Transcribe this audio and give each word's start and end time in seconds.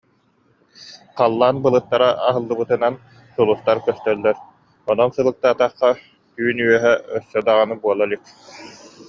Халлаан 1.17 1.57
былыттара 1.65 2.07
аһыллыбытынан 2.29 2.95
сулустар 3.35 3.77
көстөллөр, 3.89 4.37
онон 4.95 5.09
сылыктаатахха, 5.19 5.89
түүн 6.35 6.57
үөһэ 6.67 6.93
өссө 7.17 7.39
даҕаны 7.47 7.75
буола 7.83 8.03
илик 8.07 8.23